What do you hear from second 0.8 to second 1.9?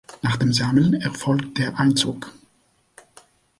erfolgt der